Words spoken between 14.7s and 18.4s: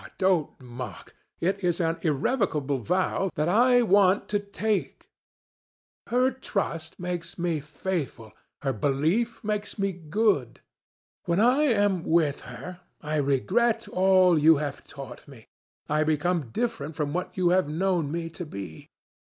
taught me. I become different from what you have known me